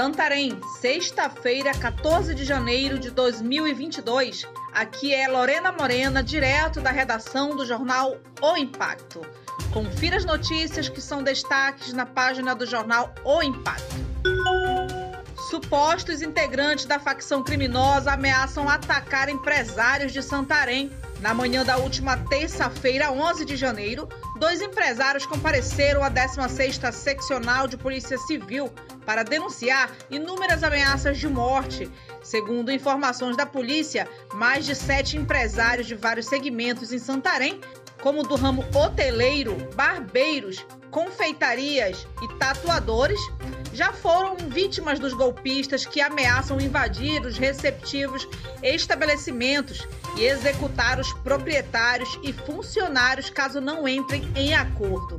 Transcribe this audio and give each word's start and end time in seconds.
Santarém, 0.00 0.58
sexta-feira, 0.80 1.72
14 1.72 2.34
de 2.34 2.42
janeiro 2.42 2.98
de 2.98 3.10
2022. 3.10 4.48
Aqui 4.72 5.12
é 5.12 5.28
Lorena 5.28 5.70
Morena, 5.70 6.22
direto 6.22 6.80
da 6.80 6.90
redação 6.90 7.54
do 7.54 7.66
jornal 7.66 8.16
O 8.40 8.56
Impacto. 8.56 9.20
Confira 9.74 10.16
as 10.16 10.24
notícias 10.24 10.88
que 10.88 11.02
são 11.02 11.22
destaques 11.22 11.92
na 11.92 12.06
página 12.06 12.54
do 12.54 12.64
jornal 12.64 13.14
O 13.22 13.42
Impacto. 13.42 13.94
Supostos 15.50 16.22
integrantes 16.22 16.86
da 16.86 16.98
facção 16.98 17.44
criminosa 17.44 18.12
ameaçam 18.12 18.70
atacar 18.70 19.28
empresários 19.28 20.14
de 20.14 20.22
Santarém. 20.22 20.90
Na 21.20 21.34
manhã 21.34 21.62
da 21.62 21.76
última 21.76 22.16
terça-feira, 22.16 23.12
11 23.12 23.44
de 23.44 23.54
janeiro, 23.54 24.08
dois 24.40 24.62
empresários 24.62 25.26
compareceram 25.26 26.02
à 26.02 26.10
16ª 26.10 26.90
Seccional 26.90 27.68
de 27.68 27.76
Polícia 27.76 28.16
Civil 28.16 28.72
para 29.04 29.22
denunciar 29.22 29.92
inúmeras 30.10 30.64
ameaças 30.64 31.18
de 31.18 31.28
morte. 31.28 31.88
Segundo 32.22 32.72
informações 32.72 33.36
da 33.36 33.44
polícia, 33.44 34.08
mais 34.32 34.64
de 34.64 34.74
sete 34.74 35.18
empresários 35.18 35.86
de 35.86 35.94
vários 35.94 36.26
segmentos 36.26 36.90
em 36.90 36.98
Santarém, 36.98 37.60
como 38.02 38.22
do 38.22 38.34
ramo 38.34 38.64
hoteleiro, 38.74 39.56
barbeiros, 39.74 40.64
confeitarias 40.90 42.06
e 42.22 42.28
tatuadores, 42.38 43.20
já 43.72 43.92
foram 43.92 44.36
vítimas 44.36 44.98
dos 44.98 45.12
golpistas 45.12 45.86
que 45.86 46.00
ameaçam 46.00 46.60
invadir 46.60 47.22
os 47.22 47.38
receptivos 47.38 48.28
estabelecimentos 48.62 49.86
e 50.16 50.24
executar 50.24 50.98
os 50.98 51.12
proprietários 51.12 52.18
e 52.22 52.32
funcionários 52.32 53.30
caso 53.30 53.60
não 53.60 53.86
entrem 53.86 54.30
em 54.34 54.54
acordo. 54.54 55.18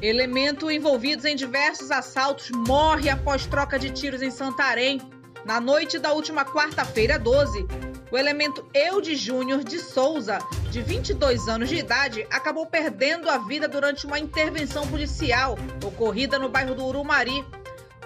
Elemento 0.00 0.70
envolvidos 0.70 1.24
em 1.24 1.36
diversos 1.36 1.90
assaltos 1.90 2.50
morre 2.50 3.10
após 3.10 3.44
troca 3.44 3.78
de 3.78 3.90
tiros 3.90 4.22
em 4.22 4.30
Santarém. 4.30 5.00
Na 5.44 5.60
noite 5.60 5.98
da 5.98 6.12
última 6.12 6.44
quarta-feira, 6.44 7.18
12, 7.18 7.66
o 8.10 8.18
elemento 8.18 8.66
Eude 8.74 9.14
Júnior 9.14 9.62
de 9.62 9.78
Souza, 9.78 10.38
de 10.70 10.82
22 10.82 11.48
anos 11.48 11.68
de 11.68 11.76
idade, 11.76 12.26
acabou 12.30 12.66
perdendo 12.66 13.30
a 13.30 13.38
vida 13.38 13.68
durante 13.68 14.04
uma 14.06 14.18
intervenção 14.18 14.86
policial 14.88 15.56
ocorrida 15.84 16.38
no 16.38 16.48
bairro 16.48 16.74
do 16.74 16.84
Urumari. 16.84 17.44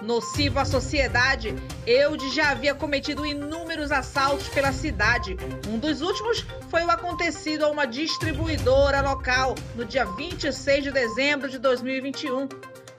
Nocivo 0.01 0.59
à 0.59 0.65
sociedade, 0.65 1.55
Eude 1.87 2.29
já 2.29 2.51
havia 2.51 2.75
cometido 2.75 3.25
inúmeros 3.25 3.91
assaltos 3.91 4.47
pela 4.49 4.71
cidade. 4.71 5.37
Um 5.67 5.79
dos 5.79 6.01
últimos 6.01 6.45
foi 6.69 6.83
o 6.83 6.91
acontecido 6.91 7.65
a 7.65 7.71
uma 7.71 7.87
distribuidora 7.87 9.01
local 9.01 9.55
no 9.73 9.85
dia 9.85 10.05
26 10.05 10.83
de 10.83 10.91
dezembro 10.91 11.49
de 11.49 11.57
2021, 11.57 12.49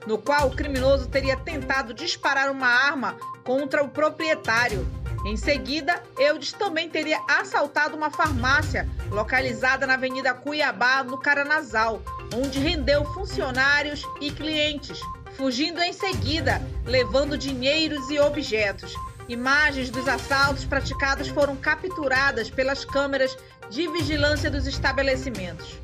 no 0.07 0.17
qual 0.17 0.47
o 0.47 0.55
criminoso 0.55 1.07
teria 1.07 1.37
tentado 1.37 1.93
disparar 1.93 2.51
uma 2.51 2.67
arma 2.67 3.15
contra 3.43 3.83
o 3.83 3.89
proprietário. 3.89 4.96
Em 5.27 5.35
seguida, 5.35 6.01
Eudes 6.17 6.53
também 6.53 6.89
teria 6.89 7.19
assaltado 7.27 7.97
uma 7.97 8.09
farmácia 8.09 8.87
localizada 9.11 9.85
na 9.85 9.95
Avenida 9.95 10.33
Cuiabá, 10.33 11.03
no 11.03 11.17
Caranazal, 11.17 12.01
onde 12.33 12.59
rendeu 12.59 13.03
funcionários 13.13 14.03
e 14.21 14.31
clientes, 14.31 15.01
fugindo 15.35 15.81
em 15.81 15.91
seguida, 15.91 16.61
levando 16.85 17.37
dinheiros 17.37 18.09
e 18.09 18.17
objetos. 18.17 18.93
Imagens 19.27 19.89
dos 19.89 20.07
assaltos 20.07 20.63
praticados 20.63 21.27
foram 21.27 21.57
capturadas 21.57 22.49
pelas 22.49 22.85
câmeras 22.85 23.37
de 23.69 23.85
vigilância 23.89 24.49
dos 24.49 24.65
estabelecimentos. 24.65 25.77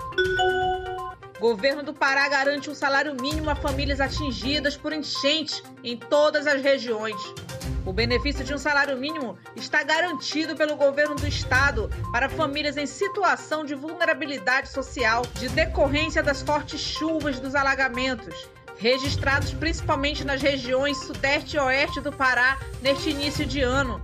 Governo 1.38 1.84
do 1.84 1.94
Pará 1.94 2.30
garante 2.30 2.70
um 2.70 2.74
salário 2.74 3.14
mínimo 3.22 3.50
a 3.50 3.56
famílias 3.56 4.00
atingidas 4.00 4.78
por 4.78 4.94
enchentes 4.94 5.62
em 5.84 5.98
todas 5.98 6.48
as 6.48 6.62
regiões. 6.62 7.22
O 7.86 7.94
benefício 7.94 8.44
de 8.44 8.54
um 8.54 8.58
salário 8.58 8.98
mínimo 8.98 9.38
está 9.56 9.84
garantido 9.84 10.56
pelo 10.56 10.76
governo 10.76 11.16
do 11.16 11.28
estado 11.28 11.90
para 12.12 12.30
famílias 12.30 12.78
em 12.78 12.86
situação 12.86 13.66
de 13.66 13.76
vulnerabilidade 13.76 14.70
social 14.70 15.24
de 15.36 15.50
decorrência 15.50 16.24
das 16.24 16.42
fortes 16.42 16.80
chuvas 16.80 17.40
dos 17.40 17.56
alagamentos, 17.56 18.48
registrados 18.78 19.54
principalmente 19.54 20.24
nas 20.24 20.42
regiões 20.42 20.98
sudeste 20.98 21.58
e 21.58 21.60
oeste 21.60 22.00
do 22.02 22.12
Pará 22.12 22.58
neste 22.82 23.10
início 23.10 23.46
de 23.46 23.62
ano. 23.62 24.02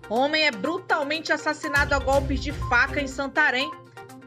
Homem 0.09 0.47
é 0.47 0.53
brutalmente 0.53 1.33
assassinado 1.33 1.93
a 1.93 1.99
golpes 1.99 2.41
de 2.41 2.53
faca 2.53 3.01
em 3.01 3.09
Santarém. 3.09 3.69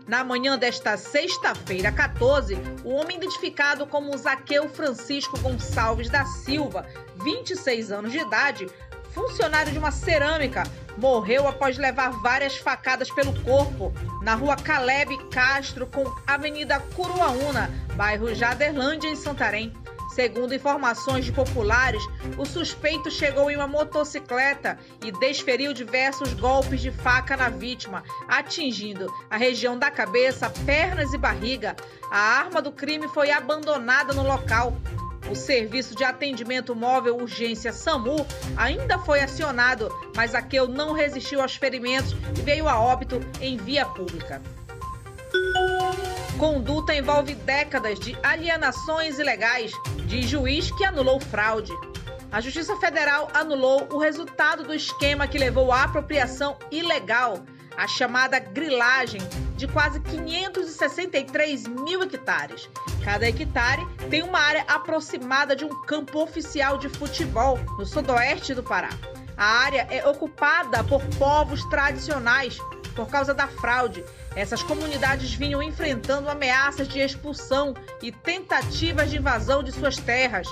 Na 0.05 0.25
manhã 0.25 0.57
desta 0.57 0.97
sexta-feira, 0.97 1.89
14, 1.89 2.57
o 2.83 2.89
homem 2.89 3.15
identificado 3.15 3.87
como 3.87 4.17
Zaqueu 4.17 4.67
Francisco 4.67 5.39
Gonçalves 5.39 6.09
da 6.09 6.25
Silva, 6.25 6.85
26 7.23 7.93
anos 7.93 8.11
de 8.11 8.17
idade, 8.17 8.67
funcionário 9.13 9.71
de 9.71 9.79
uma 9.79 9.91
cerâmica, 9.91 10.63
morreu 10.97 11.47
após 11.47 11.77
levar 11.77 12.11
várias 12.21 12.57
facadas 12.57 13.09
pelo 13.11 13.33
corpo 13.41 13.93
na 14.21 14.35
rua 14.35 14.55
Caleb 14.55 15.17
Castro 15.29 15.87
com 15.87 16.03
Avenida 16.25 16.79
Curuaúna, 16.95 17.69
bairro 17.95 18.33
Jaderlândia, 18.33 19.09
em 19.09 19.15
Santarém. 19.15 19.73
Segundo 20.13 20.53
informações 20.53 21.25
de 21.25 21.31
populares, 21.31 22.03
o 22.37 22.45
suspeito 22.45 23.09
chegou 23.09 23.49
em 23.49 23.55
uma 23.55 23.67
motocicleta 23.67 24.77
e 25.03 25.11
desferiu 25.11 25.73
diversos 25.73 26.33
golpes 26.35 26.81
de 26.81 26.91
faca 26.91 27.35
na 27.35 27.49
vítima, 27.49 28.03
atingindo 28.27 29.11
a 29.27 29.37
região 29.37 29.77
da 29.77 29.89
cabeça, 29.89 30.51
pernas 30.67 31.13
e 31.13 31.17
barriga. 31.17 31.75
A 32.11 32.19
arma 32.19 32.61
do 32.61 32.71
crime 32.71 33.07
foi 33.07 33.31
abandonada 33.31 34.13
no 34.13 34.21
local. 34.21 34.77
O 35.29 35.35
Serviço 35.35 35.95
de 35.95 36.03
Atendimento 36.03 36.75
Móvel 36.75 37.15
Urgência 37.17 37.71
SAMU 37.71 38.25
ainda 38.57 38.99
foi 38.99 39.21
acionado, 39.21 39.89
mas 40.15 40.35
Aqueu 40.35 40.67
não 40.67 40.93
resistiu 40.93 41.41
aos 41.41 41.55
ferimentos 41.55 42.13
e 42.37 42.41
veio 42.41 42.67
a 42.67 42.79
óbito 42.79 43.19
em 43.41 43.57
via 43.57 43.85
pública. 43.85 44.41
Conduta 46.37 46.93
envolve 46.93 47.35
décadas 47.35 47.99
de 47.99 48.17
alienações 48.21 49.17
ilegais, 49.17 49.71
de 50.05 50.21
juiz 50.23 50.69
que 50.71 50.83
anulou 50.83 51.19
fraude. 51.19 51.71
A 52.31 52.41
Justiça 52.41 52.75
Federal 52.77 53.29
anulou 53.33 53.87
o 53.91 53.99
resultado 53.99 54.63
do 54.63 54.73
esquema 54.73 55.27
que 55.27 55.37
levou 55.37 55.71
à 55.71 55.83
apropriação 55.83 56.57
ilegal, 56.71 57.39
a 57.77 57.87
chamada 57.87 58.39
grilagem, 58.39 59.21
de 59.55 59.67
quase 59.67 59.99
563 59.99 61.67
mil 61.67 62.03
hectares. 62.03 62.67
Cada 63.03 63.27
hectare 63.27 63.85
tem 64.09 64.23
uma 64.23 64.39
área 64.39 64.63
aproximada 64.67 65.55
de 65.55 65.65
um 65.65 65.81
campo 65.83 66.21
oficial 66.21 66.77
de 66.77 66.87
futebol 66.87 67.59
no 67.77 67.85
sudoeste 67.85 68.53
do 68.53 68.63
Pará. 68.63 68.89
A 69.35 69.45
área 69.45 69.87
é 69.89 70.07
ocupada 70.07 70.83
por 70.83 71.03
povos 71.17 71.63
tradicionais 71.65 72.57
por 72.95 73.07
causa 73.07 73.33
da 73.33 73.47
fraude. 73.47 74.03
Essas 74.35 74.63
comunidades 74.63 75.33
vinham 75.33 75.61
enfrentando 75.61 76.29
ameaças 76.29 76.87
de 76.87 76.99
expulsão 76.99 77.73
e 78.01 78.11
tentativas 78.11 79.09
de 79.09 79.17
invasão 79.17 79.63
de 79.63 79.71
suas 79.71 79.97
terras. 79.97 80.47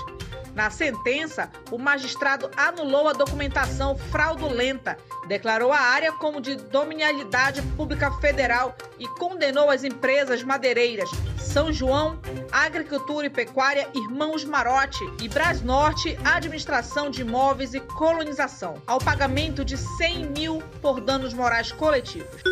Na 0.54 0.70
sentença, 0.70 1.50
o 1.70 1.78
magistrado 1.78 2.50
anulou 2.56 3.08
a 3.08 3.12
documentação 3.12 3.96
fraudulenta, 3.96 4.98
declarou 5.26 5.72
a 5.72 5.78
área 5.78 6.12
como 6.12 6.40
de 6.40 6.56
dominialidade 6.56 7.62
pública 7.76 8.10
federal 8.12 8.76
e 8.98 9.06
condenou 9.08 9.70
as 9.70 9.82
empresas 9.82 10.42
madeireiras 10.42 11.08
São 11.38 11.72
João, 11.72 12.18
Agricultura 12.50 13.26
e 13.26 13.30
Pecuária 13.30 13.88
Irmãos 13.94 14.44
Marote 14.44 15.04
e 15.22 15.28
Brasnorte 15.28 16.18
Administração 16.24 17.10
de 17.10 17.22
Imóveis 17.22 17.72
e 17.72 17.80
Colonização 17.80 18.74
ao 18.86 18.98
pagamento 18.98 19.64
de 19.64 19.78
100 19.78 20.26
mil 20.30 20.62
por 20.82 21.00
danos 21.00 21.32
morais 21.32 21.72
coletivos. 21.72 22.42